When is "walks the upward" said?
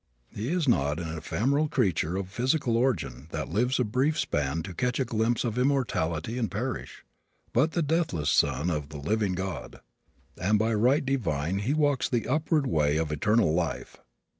11.75-12.65